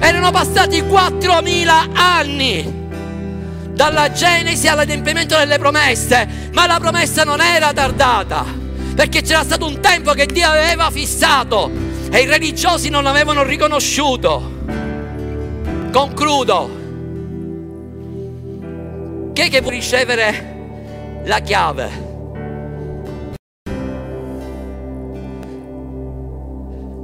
[0.00, 2.88] Erano passati 4.000 anni
[3.70, 8.44] dalla Genesi all'adempimento delle promesse, ma la promessa non era tardata,
[8.96, 11.70] perché c'era stato un tempo che Dio aveva fissato
[12.10, 14.58] e i religiosi non l'avevano riconosciuto.
[15.92, 16.70] Concludo.
[19.32, 22.08] Chi è che può ricevere la chiave?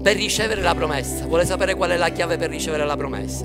[0.00, 1.26] Per ricevere la promessa.
[1.26, 3.44] Vuole sapere qual è la chiave per ricevere la promessa?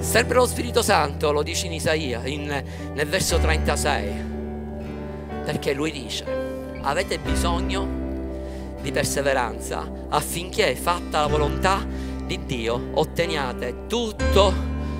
[0.00, 2.62] Sempre lo Spirito Santo, lo dice in Isaia, in,
[2.92, 4.12] nel verso 36.
[5.46, 6.26] Perché lui dice,
[6.82, 7.88] avete bisogno
[8.82, 14.52] di perseveranza affinché fatta la volontà di Dio otteniate tutto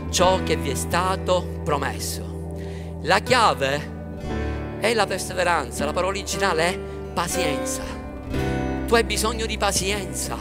[0.08, 2.56] ciò che vi è stato promesso.
[3.02, 3.96] La chiave
[4.80, 6.78] è la perseveranza, la parola originale è
[7.12, 7.82] pazienza.
[8.86, 10.36] Tu hai bisogno di pazienza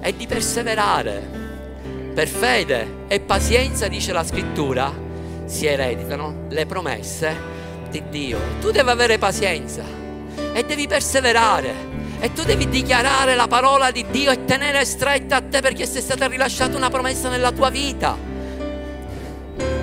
[0.00, 1.38] e di perseverare.
[2.14, 4.90] Per fede e pazienza, dice la scrittura,
[5.44, 7.36] si ereditano le promesse
[7.90, 8.38] di Dio.
[8.60, 9.82] Tu devi avere pazienza
[10.54, 11.89] e devi perseverare
[12.20, 16.02] e tu devi dichiarare la parola di Dio e tenere stretta a te perché sei
[16.02, 18.16] stata rilasciata una promessa nella tua vita.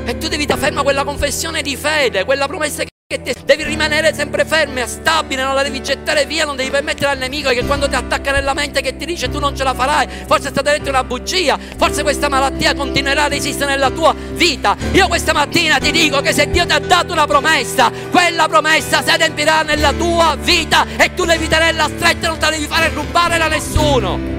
[0.05, 3.33] E tu devi da ferma quella confessione di fede, quella promessa che che ti...
[3.45, 7.17] devi rimanere sempre fermo e stabile, non la devi gettare via, non devi permettere al
[7.17, 10.09] nemico che quando ti attacca nella mente che ti dice tu non ce la farai,
[10.25, 14.75] forse è stata detta una bugia, forse questa malattia continuerà a resistere nella tua vita.
[14.91, 19.01] Io questa mattina ti dico che se Dio ti ha dato una promessa, quella promessa
[19.01, 22.67] si adempirà nella tua vita e tu devi tenerla stretta e non te la devi
[22.67, 24.36] fare rubare da nessuno.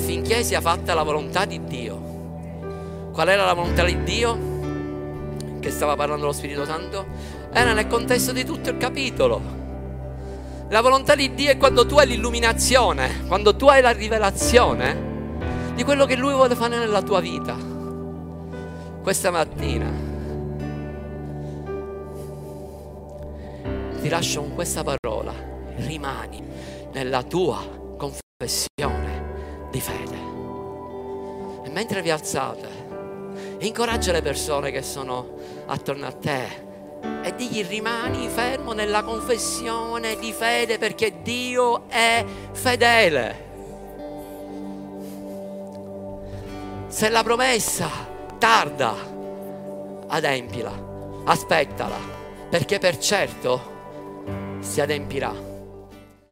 [0.00, 2.08] Affinché sia fatta la volontà di Dio.
[3.12, 4.48] Qual era la volontà di Dio?
[5.60, 7.04] Che stava parlando lo Spirito Santo?
[7.52, 9.58] Era nel contesto di tutto il capitolo.
[10.70, 15.08] La volontà di Dio è quando tu hai l'illuminazione, quando tu hai la rivelazione
[15.74, 17.56] di quello che Lui vuole fare nella tua vita.
[19.02, 20.08] Questa mattina
[24.00, 25.32] ti lascio con questa parola,
[25.76, 26.42] rimani
[26.92, 27.58] nella tua
[27.98, 28.99] confessione
[29.70, 30.18] di fede.
[31.64, 32.68] E mentre vi alzate,
[33.60, 36.68] incoraggia le persone che sono attorno a te
[37.22, 43.48] e digli rimani fermo nella confessione di fede perché Dio è fedele.
[46.88, 47.88] Se la promessa
[48.38, 48.94] tarda,
[50.08, 50.72] adempila,
[51.24, 51.98] aspettala,
[52.48, 53.78] perché per certo
[54.60, 55.49] si adempirà.